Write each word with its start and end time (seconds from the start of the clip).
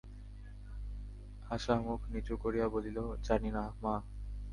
আশা 1.49 1.73
মুখ 1.81 2.01
নিচু 2.09 2.33
করিয়া 2.37 2.67
বলিল, 2.69 2.97
জানি 3.23 3.49
না, 3.51 3.63
মা। 3.83 3.95